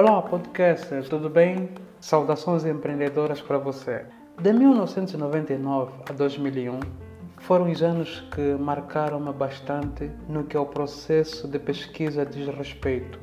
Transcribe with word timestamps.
Olá, 0.00 0.22
podcaster, 0.22 1.02
tudo 1.08 1.28
bem? 1.28 1.70
Saudações 1.98 2.64
empreendedoras 2.64 3.42
para 3.42 3.58
você. 3.58 4.06
De 4.40 4.52
1999 4.52 5.92
a 6.08 6.12
2001 6.12 6.78
foram 7.38 7.68
os 7.68 7.82
anos 7.82 8.20
que 8.32 8.54
marcaram-me 8.54 9.32
bastante 9.32 10.08
no 10.28 10.44
que 10.44 10.56
ao 10.56 10.66
processo 10.66 11.48
de 11.48 11.58
pesquisa 11.58 12.24
diz 12.24 12.46
respeito. 12.46 13.18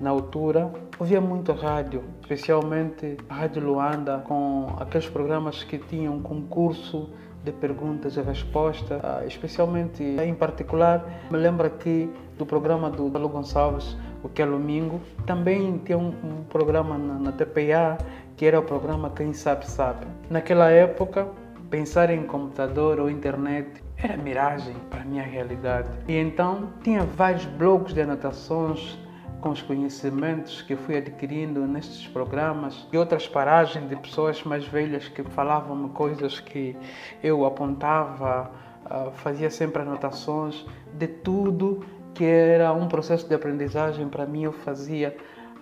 Na 0.00 0.08
altura, 0.08 0.72
ouvia 0.98 1.20
muito 1.20 1.52
rádio, 1.52 2.02
especialmente 2.22 3.18
a 3.28 3.34
Rádio 3.34 3.66
Luanda, 3.66 4.24
com 4.26 4.74
aqueles 4.78 5.10
programas 5.10 5.64
que 5.64 5.76
tinham 5.76 6.18
concurso 6.22 7.10
de 7.44 7.52
perguntas 7.52 8.16
e 8.16 8.22
respostas, 8.22 8.98
ah, 9.04 9.22
especialmente 9.26 10.02
em 10.02 10.34
particular, 10.34 11.04
me 11.30 11.36
lembro 11.36 11.66
aqui 11.66 12.10
do 12.38 12.46
programa 12.46 12.88
do 12.88 13.10
Paulo 13.10 13.28
Gonçalves, 13.28 13.94
o 14.24 14.28
que 14.28 14.42
é 14.42 14.46
domingo. 14.46 15.00
Também 15.26 15.78
tinha 15.84 15.98
um, 15.98 16.08
um 16.08 16.44
programa 16.48 16.98
na, 16.98 17.18
na 17.18 17.32
TPA, 17.32 17.98
que 18.36 18.46
era 18.46 18.58
o 18.58 18.62
programa 18.62 19.10
Quem 19.10 19.32
Sabe 19.32 19.66
Sabe. 19.66 20.06
Naquela 20.28 20.70
época, 20.70 21.28
pensar 21.70 22.10
em 22.10 22.24
computador 22.24 22.98
ou 22.98 23.10
internet 23.10 23.84
era 23.96 24.16
miragem 24.16 24.74
para 24.90 25.02
a 25.02 25.04
minha 25.04 25.22
realidade. 25.22 25.88
E 26.08 26.16
então 26.16 26.70
tinha 26.82 27.04
vários 27.04 27.44
blocos 27.44 27.94
de 27.94 28.00
anotações 28.00 28.98
com 29.40 29.50
os 29.50 29.60
conhecimentos 29.60 30.62
que 30.62 30.74
fui 30.74 30.96
adquirindo 30.96 31.66
nestes 31.66 32.06
programas 32.08 32.88
e 32.90 32.96
outras 32.96 33.28
paragens 33.28 33.86
de 33.88 33.94
pessoas 33.96 34.42
mais 34.42 34.66
velhas 34.66 35.06
que 35.08 35.22
falavam 35.22 35.88
coisas 35.90 36.40
que 36.40 36.74
eu 37.22 37.44
apontava, 37.44 38.50
ah, 38.86 39.10
fazia 39.12 39.50
sempre 39.50 39.82
anotações 39.82 40.64
de 40.94 41.06
tudo 41.06 41.84
que 42.14 42.24
era 42.24 42.72
um 42.72 42.86
processo 42.88 43.28
de 43.28 43.34
aprendizagem 43.34 44.08
para 44.08 44.24
mim, 44.24 44.44
eu 44.44 44.52
fazia 44.52 45.16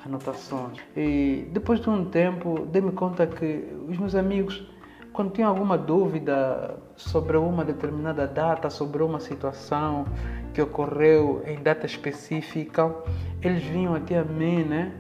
anotações. 0.05 0.79
E 0.97 1.49
depois 1.53 1.81
de 1.81 1.89
um 1.89 2.05
tempo, 2.05 2.67
dei-me 2.71 2.93
conta 2.93 3.27
que 3.27 3.65
os 3.89 3.97
meus 3.97 4.15
amigos, 4.15 4.67
quando 5.13 5.33
tinham 5.33 5.49
alguma 5.49 5.79
dúvida 5.79 6.77
sobre 6.97 7.37
uma 7.37 7.65
determinada 7.65 8.27
data, 8.27 8.69
sobre 8.69 9.03
uma 9.03 9.21
situação 9.21 10.05
que 10.53 10.61
ocorreu 10.61 11.43
em 11.47 11.63
data 11.63 11.87
específica, 11.87 12.95
eles 13.41 13.63
vinham 13.63 13.95
até 13.95 14.19
a 14.19 14.25
mim, 14.25 14.65
né? 14.65 14.93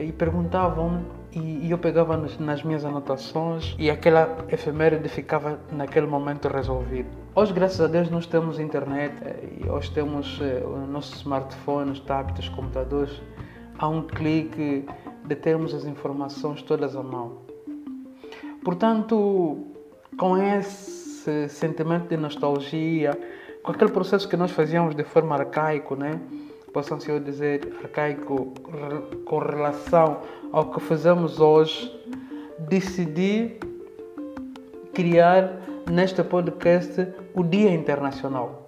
E 0.00 0.12
perguntavam 0.12 1.02
e, 1.32 1.70
eu 1.70 1.76
pegava 1.76 2.16
nas 2.38 2.62
minhas 2.62 2.84
anotações 2.84 3.74
e 3.78 3.90
aquela 3.90 4.46
efeméride 4.48 5.08
ficava 5.08 5.58
naquele 5.72 6.06
momento 6.06 6.46
resolvido. 6.46 7.08
Hoje, 7.34 7.52
graças 7.52 7.80
a 7.80 7.88
Deus, 7.88 8.08
nós 8.08 8.24
temos 8.26 8.60
internet 8.60 9.14
eh, 9.22 9.60
e 9.60 9.68
hoje 9.68 9.90
temos 9.90 10.38
eh, 10.40 10.62
os 10.64 10.88
nossos 10.88 11.16
smartphones, 11.16 11.98
tablets, 12.00 12.48
computadores. 12.48 13.20
Há 13.76 13.88
um 13.88 14.02
clique 14.02 14.86
de 15.24 15.36
termos 15.36 15.74
as 15.74 15.84
informações 15.84 16.62
todas 16.62 16.94
à 16.94 17.02
mão. 17.02 17.38
Portanto, 18.64 19.66
com 20.16 20.38
esse 20.38 21.48
sentimento 21.48 22.08
de 22.08 22.16
nostalgia, 22.16 23.18
com 23.62 23.72
aquele 23.72 23.90
processo 23.90 24.28
que 24.28 24.36
nós 24.36 24.50
fazíamos 24.50 24.94
de 24.94 25.04
forma 25.04 25.34
arcaico, 25.34 25.94
né? 25.94 26.20
Possam-se 26.72 27.10
eu 27.10 27.18
dizer 27.20 27.72
arcaico 27.82 28.52
com 29.24 29.38
relação 29.38 30.20
ao 30.52 30.70
que 30.70 30.80
fazemos 30.80 31.40
hoje, 31.40 31.92
decidi 32.68 33.58
criar 34.92 35.60
neste 35.90 36.22
podcast 36.22 37.08
o 37.34 37.42
Dia 37.42 37.70
Internacional. 37.70 38.66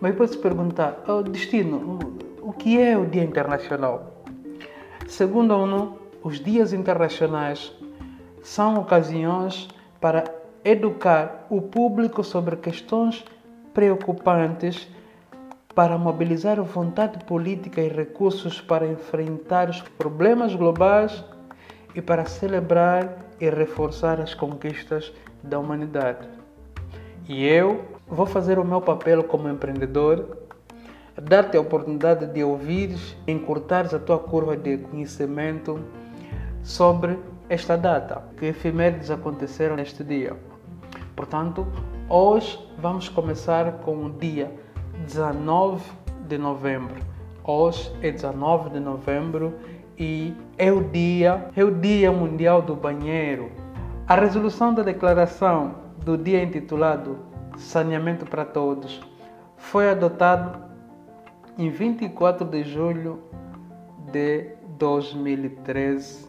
Mas 0.00 0.14
pode-se 0.16 0.38
perguntar, 0.38 1.04
oh, 1.06 1.22
Destino, 1.22 1.98
o 2.40 2.52
que 2.52 2.80
é 2.80 2.98
o 2.98 3.06
Dia 3.06 3.22
Internacional? 3.22 4.24
Segundo 5.06 5.52
a 5.52 5.56
ONU, 5.58 5.98
os 6.22 6.40
dias 6.40 6.72
internacionais 6.72 7.72
são 8.42 8.80
ocasiões 8.80 9.68
para 10.00 10.24
educar 10.64 11.46
o 11.50 11.60
público 11.60 12.24
sobre 12.24 12.56
questões 12.56 13.24
preocupantes 13.74 14.88
para 15.74 15.96
mobilizar 15.96 16.62
vontade 16.62 17.24
política 17.24 17.80
e 17.80 17.88
recursos 17.88 18.60
para 18.60 18.86
enfrentar 18.86 19.70
os 19.70 19.80
problemas 19.80 20.54
globais 20.54 21.24
e 21.94 22.02
para 22.02 22.26
celebrar 22.26 23.18
e 23.40 23.48
reforçar 23.48 24.20
as 24.20 24.34
conquistas 24.34 25.12
da 25.42 25.58
humanidade. 25.58 26.28
E 27.28 27.46
eu 27.46 27.84
vou 28.06 28.26
fazer 28.26 28.58
o 28.58 28.64
meu 28.64 28.80
papel 28.80 29.24
como 29.24 29.48
empreendedor, 29.48 30.36
dar-te 31.20 31.56
a 31.56 31.60
oportunidade 31.60 32.26
de 32.26 32.44
ouvires, 32.44 33.16
encurtares 33.26 33.94
a 33.94 33.98
tua 33.98 34.18
curva 34.18 34.56
de 34.56 34.78
conhecimento 34.78 35.80
sobre 36.62 37.18
esta 37.48 37.76
data, 37.76 38.22
que 38.36 38.46
efemérides 38.46 39.10
aconteceram 39.10 39.76
neste 39.76 40.04
dia. 40.04 40.36
Portanto, 41.16 41.66
hoje 42.08 42.58
vamos 42.78 43.08
começar 43.08 43.72
com 43.78 44.06
o 44.06 44.10
dia 44.10 44.50
19 45.06 45.82
de 46.28 46.38
novembro. 46.38 46.96
Hoje 47.44 47.92
é 48.02 48.10
19 48.10 48.70
de 48.70 48.80
novembro 48.80 49.54
e 49.98 50.34
é 50.56 50.70
o 50.70 50.84
dia, 50.84 51.50
é 51.56 51.64
o 51.64 51.70
Dia 51.70 52.12
Mundial 52.12 52.62
do 52.62 52.76
Banheiro. 52.76 53.50
A 54.06 54.14
resolução 54.14 54.74
da 54.74 54.82
declaração 54.82 55.74
do 56.04 56.16
dia 56.16 56.42
intitulado 56.42 57.18
Saneamento 57.56 58.24
para 58.24 58.44
Todos 58.44 59.00
foi 59.56 59.88
adotada 59.88 60.60
em 61.58 61.70
24 61.70 62.46
de 62.46 62.64
julho 62.64 63.22
de 64.10 64.50
2013 64.78 66.28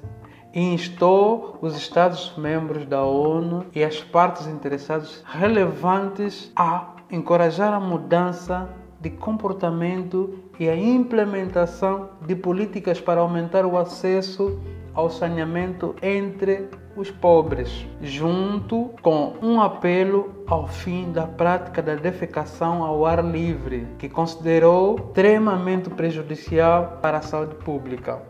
e 0.54 0.62
instou 0.62 1.58
os 1.62 1.76
Estados-membros 1.76 2.86
da 2.86 3.04
ONU 3.04 3.66
e 3.74 3.84
as 3.84 4.02
partes 4.02 4.48
interessadas 4.48 5.24
relevantes 5.26 6.52
a 6.56 6.93
encorajar 7.14 7.72
a 7.72 7.80
mudança 7.80 8.68
de 9.00 9.12
comportamento 9.12 10.40
e 10.60 10.68
a 10.68 10.76
implementação 10.76 12.10
de 12.26 12.36
políticas 12.36 13.00
para 13.00 13.22
aumentar 13.22 13.66
o 13.66 13.78
acesso 13.78 14.60
ao 14.96 15.10
saneamento 15.10 15.96
entre 16.02 16.70
os 16.96 17.12
pobres, 17.12 17.86
junto 18.02 18.92
com 19.02 19.34
um 19.42 19.62
apelo 19.62 20.44
ao 20.48 20.68
fim 20.68 21.12
da 21.12 21.28
prática 21.28 21.82
da 21.82 21.96
defecação 21.96 22.84
ao 22.84 23.06
ar 23.06 23.24
livre, 23.24 23.88
que 24.00 24.10
considerou 24.10 24.96
extremamente 24.96 25.90
prejudicial 25.90 27.00
para 27.02 27.18
a 27.20 27.22
saúde 27.22 27.56
pública. 27.56 28.22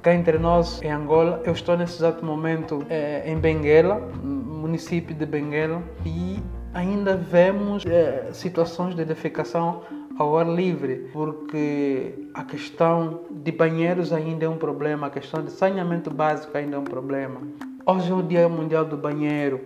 Cá 0.00 0.14
entre 0.14 0.38
nós, 0.38 0.82
em 0.82 0.90
Angola, 0.90 1.40
eu 1.44 1.52
estou 1.52 1.76
nesse 1.76 1.96
exato 1.96 2.24
momento 2.24 2.84
é, 2.88 3.22
em 3.24 3.38
Benguela, 3.38 4.00
município 4.22 5.14
de 5.14 5.26
Benguela, 5.26 5.82
e 6.04 6.31
ainda 6.74 7.16
vemos 7.16 7.84
é, 7.86 8.32
situações 8.32 8.94
de 8.94 9.04
defecação 9.04 9.82
ao 10.18 10.38
ar 10.38 10.48
livre, 10.48 11.08
porque 11.12 12.28
a 12.34 12.44
questão 12.44 13.22
de 13.30 13.52
banheiros 13.52 14.12
ainda 14.12 14.44
é 14.44 14.48
um 14.48 14.56
problema, 14.56 15.06
a 15.06 15.10
questão 15.10 15.42
de 15.42 15.50
saneamento 15.50 16.10
básico 16.10 16.56
ainda 16.56 16.76
é 16.76 16.78
um 16.78 16.84
problema. 16.84 17.40
Hoje 17.84 18.10
é 18.10 18.14
o 18.14 18.22
Dia 18.22 18.48
Mundial 18.48 18.84
do 18.84 18.96
Banheiro, 18.96 19.60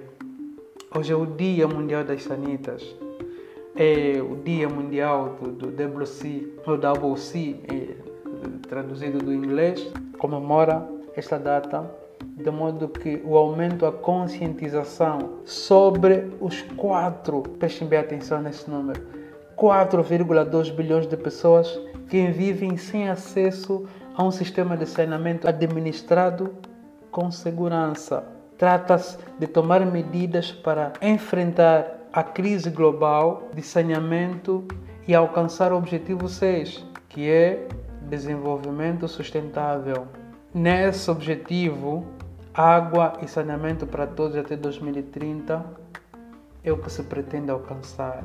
hoje 0.95 1.13
é 1.13 1.17
o 1.17 1.27
Dia 1.27 1.69
Mundial 1.69 2.05
das 2.05 2.23
Sanitas, 2.23 2.83
é 3.75 4.21
o 4.23 4.37
Dia 4.37 4.69
Mundial 4.69 5.37
do, 5.41 5.51
do 5.51 5.69
WC, 5.69 6.49
ou 6.67 6.75
WC, 6.75 7.57
é, 7.73 8.69
traduzido 8.69 9.19
do 9.19 9.33
inglês, 9.33 9.91
comemora 10.19 10.89
esta 11.15 11.39
data 11.39 11.89
de 12.37 12.51
modo 12.51 12.89
que 12.89 13.23
o 13.25 13.37
aumento 13.37 13.85
da 13.85 13.93
conscientização 13.93 15.41
sobre 15.45 16.33
os 16.41 16.63
quatro, 16.77 17.43
prestem 17.43 17.87
bem 17.87 17.99
atenção 17.99 18.41
nesse 18.41 18.71
número, 18.71 19.01
4,2 19.57 20.75
bilhões 20.75 21.07
de 21.07 21.17
pessoas 21.17 21.81
que 22.09 22.27
vivem 22.29 22.77
sem 22.77 23.09
acesso 23.09 23.87
a 24.15 24.23
um 24.23 24.31
sistema 24.31 24.77
de 24.77 24.87
saneamento 24.87 25.49
administrado 25.49 26.55
com 27.11 27.31
segurança. 27.31 28.25
Trata-se 28.59 29.19
de 29.39 29.47
tomar 29.47 29.85
medidas 29.85 30.53
para 30.53 30.93
enfrentar 31.03 32.09
a 32.13 32.23
crise 32.23 32.71
global 32.71 33.49
de 33.55 33.63
saneamento 33.63 34.65
e 35.07 35.15
alcançar 35.15 35.73
o 35.73 35.77
objetivo 35.77 36.29
6, 36.29 36.85
que 37.09 37.29
é 37.31 37.69
desenvolvimento 38.03 39.07
sustentável. 39.07 40.07
Nesse 40.55 41.11
objetivo, 41.11 42.07
água 42.57 43.13
e 43.23 43.29
saneamento 43.29 43.87
para 43.87 44.07
todos 44.07 44.35
até 44.35 44.57
2030 44.57 45.63
é 46.65 46.73
o 46.73 46.79
que 46.79 46.91
se 46.91 47.03
pretende 47.03 47.51
alcançar. 47.51 48.25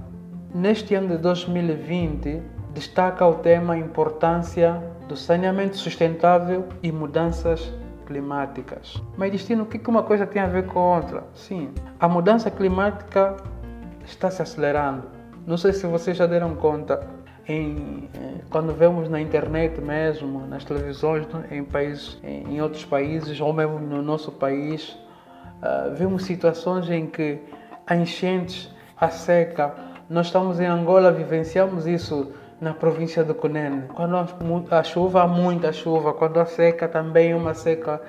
Neste 0.55 0.95
ano 0.95 1.09
de 1.09 1.17
2020, 1.17 2.41
destaca 2.73 3.25
o 3.25 3.35
tema 3.35 3.77
importância 3.77 4.81
do 5.07 5.17
saneamento 5.17 5.75
sustentável 5.75 6.65
e 6.81 6.93
mudanças 6.93 7.73
climáticas. 8.05 9.01
Mas 9.17 9.33
destino, 9.33 9.63
o 9.63 9.65
que 9.65 9.89
uma 9.89 10.03
coisa 10.03 10.25
tem 10.25 10.41
a 10.41 10.47
ver 10.47 10.65
com 10.65 10.79
outra? 10.79 11.25
Sim, 11.33 11.73
a 11.99 12.07
mudança 12.07 12.49
climática 12.49 13.35
está 14.05 14.31
se 14.31 14.41
acelerando. 14.41 15.07
Não 15.45 15.57
sei 15.57 15.73
se 15.73 15.85
vocês 15.87 16.15
já 16.15 16.25
deram 16.25 16.55
conta. 16.55 17.05
Em, 17.51 18.09
eh, 18.13 18.41
quando 18.49 18.73
vemos 18.73 19.09
na 19.09 19.19
internet 19.19 19.79
mesmo, 19.81 20.47
nas 20.47 20.63
televisões, 20.63 21.25
em, 21.49 21.63
países, 21.63 22.17
em 22.23 22.61
outros 22.61 22.85
países 22.85 23.39
ou 23.41 23.51
mesmo 23.53 23.79
no 23.79 24.01
nosso 24.01 24.31
país, 24.31 24.89
uh, 25.61 25.93
vemos 25.95 26.23
situações 26.23 26.89
em 26.89 27.07
que 27.07 27.39
há 27.85 27.95
enchentes, 27.95 28.69
a 28.97 29.09
seca. 29.09 29.73
Nós 30.09 30.27
estamos 30.27 30.59
em 30.59 30.65
Angola, 30.65 31.11
vivenciamos 31.11 31.87
isso 31.87 32.31
na 32.59 32.73
província 32.73 33.23
do 33.23 33.33
Cunene. 33.33 33.83
Quando 33.95 34.15
a 34.69 34.83
chuva, 34.83 35.23
há 35.23 35.27
muita 35.27 35.73
chuva. 35.73 36.13
Quando 36.13 36.39
a 36.39 36.45
seca, 36.45 36.87
também 36.87 37.33
uma 37.33 37.55
seca 37.55 37.99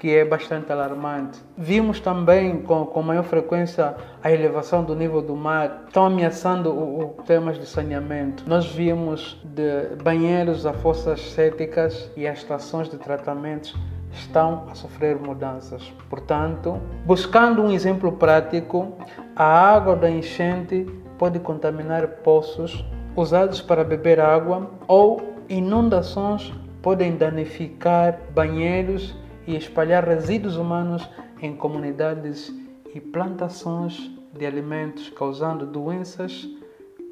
que 0.00 0.16
é 0.16 0.24
bastante 0.24 0.72
alarmante. 0.72 1.38
Vimos 1.58 2.00
também 2.00 2.62
com, 2.62 2.86
com 2.86 3.02
maior 3.02 3.22
frequência 3.22 3.94
a 4.24 4.32
elevação 4.32 4.82
do 4.82 4.96
nível 4.96 5.20
do 5.20 5.36
mar, 5.36 5.84
estão 5.86 6.06
ameaçando 6.06 6.70
o, 6.70 7.02
o 7.02 7.22
temas 7.26 7.58
de 7.58 7.66
saneamento. 7.66 8.42
Nós 8.46 8.64
vimos 8.64 9.38
de 9.44 9.94
banheiros 10.02 10.64
a 10.64 10.72
fossas 10.72 11.20
céticas 11.32 12.10
e 12.16 12.26
as 12.26 12.38
estações 12.38 12.88
de 12.88 12.96
tratamentos 12.96 13.76
estão 14.10 14.64
a 14.70 14.74
sofrer 14.74 15.16
mudanças. 15.18 15.92
Portanto, 16.08 16.80
buscando 17.04 17.62
um 17.62 17.70
exemplo 17.70 18.10
prático, 18.12 18.96
a 19.36 19.44
água 19.44 19.94
da 19.96 20.10
enchente 20.10 20.86
pode 21.18 21.38
contaminar 21.40 22.06
poços 22.24 22.82
usados 23.14 23.60
para 23.60 23.84
beber 23.84 24.18
água 24.18 24.70
ou 24.88 25.34
inundações 25.46 26.50
podem 26.80 27.16
danificar 27.16 28.18
banheiros 28.34 29.14
e 29.46 29.56
espalhar 29.56 30.04
resíduos 30.04 30.56
humanos 30.56 31.08
em 31.40 31.56
comunidades 31.56 32.52
e 32.94 33.00
plantações 33.00 34.10
de 34.32 34.46
alimentos, 34.46 35.10
causando 35.10 35.66
doenças 35.66 36.48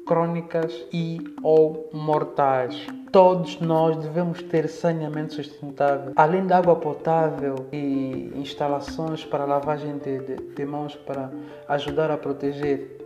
crônicas 0.09 0.73
e 0.91 1.19
ou 1.43 1.87
mortais. 1.93 2.87
Todos 3.11 3.59
nós 3.59 3.95
devemos 3.97 4.41
ter 4.41 4.67
saneamento 4.67 5.35
sustentável, 5.35 6.13
além 6.15 6.47
da 6.47 6.57
água 6.57 6.75
potável 6.75 7.67
e 7.71 8.31
instalações 8.35 9.23
para 9.23 9.45
lavagem 9.45 9.99
de, 9.99 10.19
de, 10.19 10.35
de 10.35 10.65
mãos 10.65 10.95
para 10.95 11.31
ajudar 11.67 12.09
a 12.09 12.17
proteger 12.17 12.98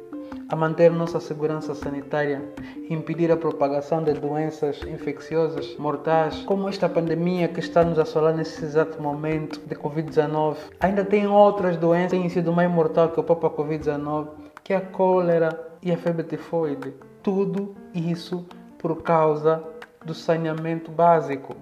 a 0.49 0.55
manter 0.55 0.91
nossa 0.91 1.19
segurança 1.19 1.73
sanitária, 1.73 2.41
impedir 2.89 3.31
a 3.31 3.37
propagação 3.37 4.03
de 4.03 4.13
doenças 4.13 4.81
infecciosas 4.83 5.75
mortais, 5.77 6.43
como 6.45 6.69
esta 6.69 6.87
pandemia 6.87 7.47
que 7.47 7.59
está 7.59 7.83
nos 7.83 7.99
assolar 7.99 8.35
nesse 8.35 8.63
exato 8.63 9.01
momento 9.01 9.59
de 9.65 9.75
Covid-19. 9.75 10.57
Ainda 10.79 11.03
tem 11.03 11.27
outras 11.27 11.77
doenças 11.77 12.11
que 12.11 12.19
têm 12.19 12.29
sido 12.29 12.53
mais 12.53 12.69
mortal 12.69 13.09
que 13.09 13.19
o 13.19 13.23
próprio 13.23 13.49
Covid-19, 13.51 14.27
que 14.63 14.73
é 14.73 14.77
a 14.77 14.81
cólera 14.81 15.57
e 15.81 15.91
a 15.91 15.97
febre 15.97 16.23
tifoide. 16.23 16.93
Tudo 17.21 17.75
isso 17.93 18.45
por 18.77 19.01
causa 19.01 19.63
do 20.05 20.13
saneamento 20.13 20.91
básico. 20.91 21.55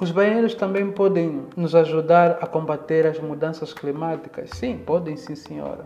Os 0.00 0.12
banheiros 0.12 0.54
também 0.54 0.90
podem 0.92 1.42
nos 1.56 1.74
ajudar 1.74 2.38
a 2.40 2.46
combater 2.46 3.04
as 3.06 3.18
mudanças 3.18 3.72
climáticas. 3.72 4.50
Sim, 4.50 4.78
podem, 4.78 5.16
sim, 5.16 5.34
senhora. 5.34 5.84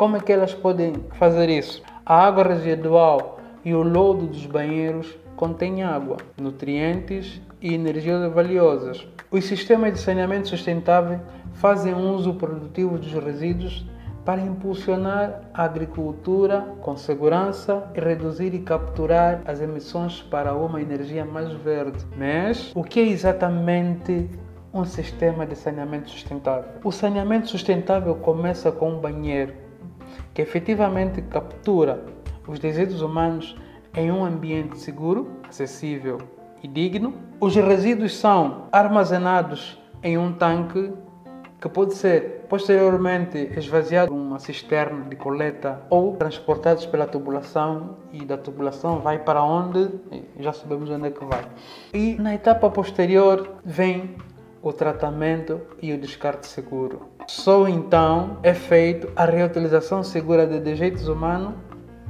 Como 0.00 0.16
é 0.16 0.20
que 0.20 0.32
elas 0.32 0.54
podem 0.54 0.94
fazer 1.18 1.50
isso? 1.50 1.82
A 2.06 2.24
água 2.24 2.42
residual 2.42 3.38
e 3.62 3.74
o 3.74 3.82
lodo 3.82 4.28
dos 4.28 4.46
banheiros 4.46 5.14
contêm 5.36 5.82
água, 5.82 6.16
nutrientes 6.40 7.38
e 7.60 7.74
energias 7.74 8.32
valiosas. 8.32 9.06
Os 9.30 9.44
sistemas 9.44 9.92
de 9.92 9.98
saneamento 9.98 10.48
sustentável 10.48 11.20
fazem 11.52 11.92
uso 11.92 12.32
produtivo 12.32 12.96
dos 12.96 13.12
resíduos 13.12 13.86
para 14.24 14.40
impulsionar 14.40 15.42
a 15.52 15.64
agricultura 15.64 16.62
com 16.80 16.96
segurança 16.96 17.86
e 17.94 18.00
reduzir 18.00 18.54
e 18.54 18.60
capturar 18.60 19.42
as 19.44 19.60
emissões 19.60 20.22
para 20.22 20.54
uma 20.54 20.80
energia 20.80 21.26
mais 21.26 21.52
verde. 21.52 22.06
Mas 22.16 22.72
o 22.74 22.82
que 22.82 23.00
é 23.00 23.06
exatamente 23.06 24.30
um 24.72 24.86
sistema 24.86 25.44
de 25.44 25.56
saneamento 25.56 26.08
sustentável? 26.08 26.70
O 26.82 26.90
saneamento 26.90 27.48
sustentável 27.48 28.14
começa 28.14 28.72
com 28.72 28.92
um 28.92 28.98
banheiro 28.98 29.68
que 30.40 30.42
efetivamente 30.42 31.20
captura 31.22 32.02
os 32.46 32.58
desejos 32.58 33.02
humanos 33.02 33.56
em 33.94 34.10
um 34.10 34.24
ambiente 34.24 34.78
seguro, 34.78 35.28
acessível 35.46 36.18
e 36.62 36.68
digno. 36.68 37.12
Os 37.38 37.54
resíduos 37.54 38.16
são 38.16 38.68
armazenados 38.72 39.78
em 40.02 40.16
um 40.16 40.32
tanque 40.32 40.92
que 41.60 41.68
pode 41.68 41.94
ser 41.94 42.46
posteriormente 42.48 43.52
esvaziado 43.54 44.10
em 44.10 44.16
uma 44.16 44.38
cisterna 44.38 45.04
de 45.10 45.14
coleta 45.14 45.82
ou 45.90 46.16
transportados 46.16 46.86
pela 46.86 47.06
tubulação 47.06 47.98
e 48.10 48.24
da 48.24 48.38
tubulação 48.38 49.00
vai 49.00 49.18
para 49.18 49.44
onde 49.44 49.90
já 50.38 50.54
sabemos 50.54 50.88
onde 50.88 51.08
é 51.08 51.10
que 51.10 51.24
vai. 51.24 51.44
E 51.92 52.14
na 52.14 52.34
etapa 52.34 52.70
posterior 52.70 53.56
vem 53.62 54.16
o 54.62 54.72
tratamento 54.72 55.60
e 55.80 55.92
o 55.92 55.98
descarte 55.98 56.46
seguro. 56.46 57.08
Só 57.26 57.66
então 57.68 58.38
é 58.42 58.52
feito 58.52 59.08
a 59.16 59.24
reutilização 59.24 60.02
segura 60.02 60.46
de 60.46 60.60
dejetos 60.60 61.08
humanos 61.08 61.54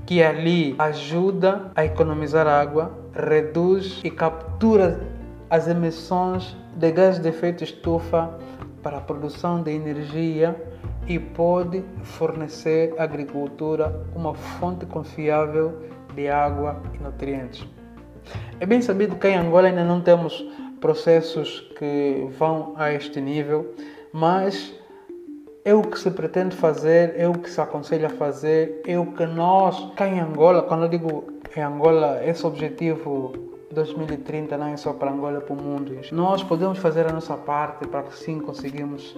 que 0.06 0.22
ali 0.22 0.74
ajuda 0.78 1.70
a 1.76 1.84
economizar 1.84 2.46
água, 2.46 2.90
reduz 3.14 4.00
e 4.02 4.10
captura 4.10 5.00
as 5.48 5.68
emissões 5.68 6.56
de 6.76 6.90
gases 6.90 7.20
de 7.20 7.28
efeito 7.28 7.62
estufa 7.62 8.36
para 8.82 8.98
a 8.98 9.00
produção 9.00 9.62
de 9.62 9.70
energia 9.70 10.56
e 11.06 11.18
pode 11.18 11.84
fornecer 12.02 12.94
à 12.98 13.04
agricultura 13.04 14.04
uma 14.14 14.34
fonte 14.34 14.86
confiável 14.86 15.80
de 16.14 16.28
água 16.28 16.82
e 16.94 16.98
nutrientes. 17.02 17.66
É 18.58 18.66
bem 18.66 18.80
sabido 18.82 19.16
que 19.16 19.28
em 19.28 19.36
Angola 19.36 19.68
ainda 19.68 19.84
não 19.84 20.00
temos 20.00 20.44
processos 20.80 21.60
que 21.78 22.26
vão 22.38 22.74
a 22.76 22.92
este 22.92 23.20
nível, 23.20 23.74
mas 24.12 24.74
é 25.64 25.74
o 25.74 25.82
que 25.82 25.98
se 25.98 26.10
pretende 26.10 26.56
fazer, 26.56 27.14
é 27.16 27.28
o 27.28 27.34
que 27.34 27.50
se 27.50 27.60
aconselha 27.60 28.06
a 28.06 28.10
fazer, 28.10 28.82
é 28.86 28.98
o 28.98 29.06
que 29.06 29.26
nós, 29.26 29.92
cá 29.94 30.08
em 30.08 30.18
Angola, 30.18 30.62
quando 30.62 30.84
eu 30.84 30.88
digo 30.88 31.24
em 31.54 31.60
Angola, 31.60 32.24
esse 32.24 32.46
objetivo 32.46 33.32
2030 33.72 34.56
não 34.56 34.68
é 34.68 34.76
só 34.76 34.92
para 34.92 35.10
Angola, 35.10 35.38
é 35.38 35.40
para 35.40 35.52
o 35.52 35.56
mundo. 35.56 35.96
Nós 36.12 36.42
podemos 36.42 36.78
fazer 36.78 37.06
a 37.06 37.12
nossa 37.12 37.36
parte 37.36 37.86
para 37.86 38.02
que 38.04 38.16
sim 38.16 38.40
conseguimos 38.40 39.16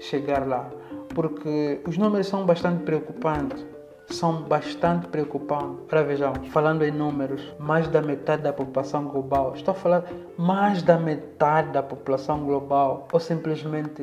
chegar 0.00 0.46
lá, 0.46 0.68
porque 1.14 1.80
os 1.86 1.96
números 1.96 2.26
são 2.26 2.44
bastante 2.44 2.82
preocupantes 2.82 3.64
são 4.08 4.42
bastante 4.42 5.06
preocupantes. 5.08 5.84
Para 5.88 6.02
vejamos, 6.02 6.48
falando 6.48 6.84
em 6.84 6.90
números, 6.90 7.42
mais 7.58 7.88
da 7.88 8.00
metade 8.00 8.42
da 8.42 8.52
população 8.52 9.04
global, 9.04 9.54
estou 9.54 9.74
falar 9.74 10.04
mais 10.36 10.82
da 10.82 10.98
metade 10.98 11.70
da 11.72 11.82
população 11.82 12.44
global, 12.44 13.08
ou 13.12 13.20
simplesmente 13.20 14.02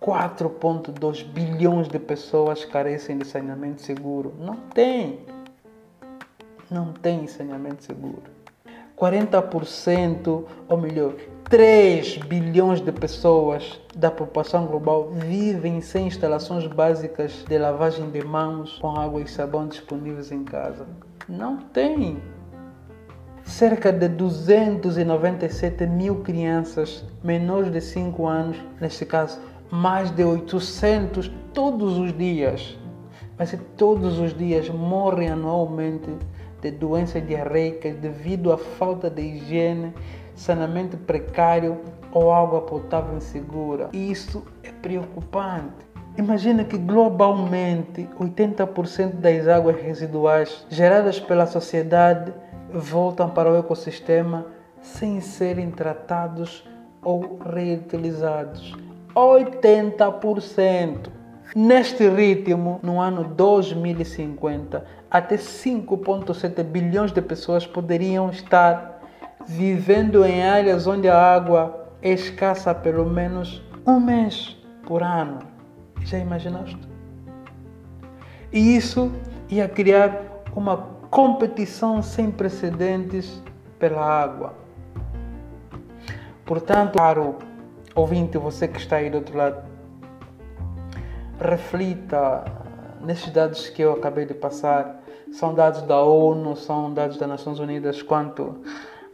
4,2 0.00 1.24
bilhões 1.24 1.88
de 1.88 1.98
pessoas 1.98 2.64
carecem 2.64 3.18
de 3.18 3.26
saneamento 3.26 3.82
seguro. 3.82 4.34
Não 4.38 4.56
tem. 4.56 5.20
Não 6.70 6.92
tem 6.92 7.26
saneamento 7.26 7.84
seguro. 7.84 8.22
40%, 8.98 10.44
ou 10.68 10.76
melhor, 10.76 11.14
3 11.52 12.16
bilhões 12.16 12.80
de 12.80 12.90
pessoas 12.90 13.78
da 13.94 14.10
população 14.10 14.64
global 14.64 15.10
vivem 15.12 15.82
sem 15.82 16.06
instalações 16.06 16.66
básicas 16.66 17.44
de 17.46 17.58
lavagem 17.58 18.10
de 18.10 18.24
mãos 18.24 18.78
com 18.78 18.96
água 18.96 19.20
e 19.20 19.28
sabão 19.28 19.68
disponíveis 19.68 20.32
em 20.32 20.44
casa. 20.44 20.86
Não 21.28 21.58
tem. 21.58 22.22
Cerca 23.44 23.92
de 23.92 24.08
297 24.08 25.86
mil 25.86 26.22
crianças 26.22 27.04
menores 27.22 27.70
de 27.70 27.82
5 27.82 28.26
anos, 28.26 28.56
neste 28.80 29.04
caso, 29.04 29.38
mais 29.70 30.10
de 30.10 30.24
800 30.24 31.30
todos 31.52 31.98
os 31.98 32.16
dias, 32.16 32.78
mas 33.38 33.54
todos 33.76 34.18
os 34.18 34.34
dias 34.34 34.70
morrem 34.70 35.28
anualmente 35.28 36.08
de 36.62 36.70
doenças 36.70 37.26
diarreicas 37.26 37.94
devido 37.96 38.52
à 38.52 38.56
falta 38.56 39.10
de 39.10 39.20
higiene 39.20 39.92
saneamento 40.34 40.96
precário 40.96 41.80
ou 42.12 42.32
água 42.32 42.62
potável 42.62 43.16
insegura. 43.16 43.90
Isso 43.92 44.44
é 44.62 44.70
preocupante. 44.70 45.92
Imagina 46.16 46.62
que 46.64 46.76
globalmente 46.76 48.08
80% 48.20 49.14
das 49.14 49.48
águas 49.48 49.80
residuais 49.80 50.66
geradas 50.68 51.18
pela 51.18 51.46
sociedade 51.46 52.32
voltam 52.72 53.30
para 53.30 53.50
o 53.50 53.56
ecossistema 53.56 54.46
sem 54.80 55.20
serem 55.20 55.70
tratados 55.70 56.68
ou 57.02 57.38
reutilizados. 57.38 58.74
80%. 59.14 61.08
Neste 61.54 62.08
ritmo, 62.08 62.80
no 62.82 62.98
ano 63.00 63.24
2050, 63.24 64.84
até 65.10 65.36
5,7 65.36 66.62
bilhões 66.62 67.12
de 67.12 67.20
pessoas 67.20 67.66
poderiam 67.66 68.30
estar 68.30 68.91
vivendo 69.46 70.24
em 70.24 70.42
áreas 70.42 70.86
onde 70.86 71.08
a 71.08 71.16
água 71.16 71.88
é 72.00 72.10
escassa 72.10 72.74
pelo 72.74 73.04
menos 73.04 73.62
um 73.86 74.00
mês 74.00 74.56
por 74.86 75.02
ano. 75.02 75.38
Já 76.04 76.18
imaginaste? 76.18 76.78
E 78.52 78.76
isso 78.76 79.10
ia 79.48 79.68
criar 79.68 80.42
uma 80.54 80.76
competição 81.10 82.02
sem 82.02 82.30
precedentes 82.30 83.42
pela 83.78 84.04
água. 84.04 84.54
Portanto, 86.44 86.96
caro 86.96 87.38
ouvinte, 87.94 88.38
você 88.38 88.66
que 88.66 88.78
está 88.78 88.96
aí 88.96 89.10
do 89.10 89.18
outro 89.18 89.36
lado, 89.36 89.62
reflita 91.40 92.44
nesses 93.00 93.30
dados 93.30 93.68
que 93.68 93.82
eu 93.82 93.92
acabei 93.92 94.26
de 94.26 94.34
passar. 94.34 95.02
São 95.32 95.54
dados 95.54 95.82
da 95.82 96.02
ONU, 96.02 96.56
são 96.56 96.92
dados 96.92 97.16
das 97.16 97.28
Nações 97.28 97.58
Unidas 97.58 98.02
quanto 98.02 98.60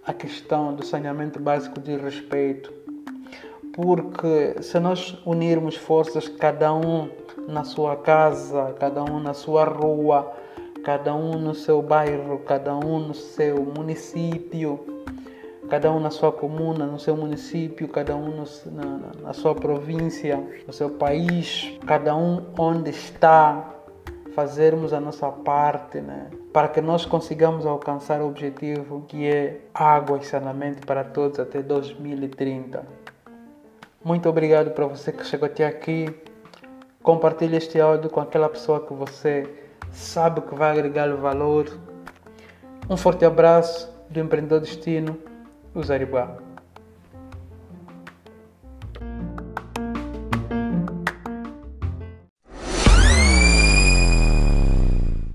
à 0.09 0.12
questão 0.15 0.75
do 0.75 0.85
saneamento 0.85 1.38
básico 1.38 1.79
de 1.79 1.95
respeito. 1.95 2.73
Porque 3.75 4.57
se 4.62 4.81
nós 4.81 5.19
unirmos 5.27 5.77
forças, 5.77 6.27
cada 6.27 6.73
um 6.73 7.11
na 7.47 7.62
sua 7.62 7.95
casa, 7.95 8.75
cada 8.81 9.05
um 9.05 9.21
na 9.21 9.35
sua 9.35 9.65
rua, 9.65 10.33
cada 10.83 11.15
um 11.15 11.33
no 11.38 11.55
seu 11.55 11.83
bairro, 11.83 12.38
cada 12.38 12.75
um 12.75 12.99
no 12.99 13.12
seu 13.12 13.62
município, 13.62 14.81
cada 15.69 15.93
um 15.93 16.00
na 16.00 16.11
sua 16.11 16.33
comuna, 16.33 16.87
no 16.87 16.99
seu 16.99 17.15
município, 17.15 17.87
cada 17.87 18.17
um 18.17 18.31
no, 18.31 18.45
na, 18.73 19.00
na 19.23 19.33
sua 19.35 19.55
província, 19.55 20.43
no 20.67 20.73
seu 20.73 20.88
país, 20.88 21.79
cada 21.87 22.17
um 22.17 22.47
onde 22.59 22.91
está, 22.91 23.75
fazermos 24.38 24.92
a 24.92 25.00
nossa 25.00 25.28
parte, 25.33 26.00
né? 26.00 26.30
para 26.52 26.68
que 26.68 26.80
nós 26.80 27.04
consigamos 27.04 27.66
alcançar 27.66 28.21
o 28.21 28.28
objetivo 28.28 29.04
que 29.09 29.26
é 29.26 29.62
água 29.75 30.16
e 30.18 30.25
saneamento 30.25 30.87
para 30.87 31.02
todos 31.02 31.40
até 31.40 31.61
2030. 31.61 32.87
Muito 34.04 34.28
obrigado 34.28 34.71
para 34.71 34.87
você 34.87 35.11
que 35.11 35.26
chegou 35.26 35.47
até 35.47 35.66
aqui. 35.66 36.16
Compartilhe 37.02 37.57
este 37.57 37.80
áudio 37.80 38.09
com 38.11 38.21
aquela 38.21 38.49
pessoa 38.49 38.78
que 38.87 38.95
você 38.95 39.52
sabe 39.90 40.40
que 40.42 40.54
vai 40.54 40.71
agregar 40.71 41.12
valor. 41.16 41.76
Um 42.88 42.97
forte 42.97 43.25
abraço 43.25 43.92
do 44.09 44.21
Empreendedor 44.21 44.61
Destino 44.61 45.18
o 45.75 45.83
Zaribá. 45.83 46.48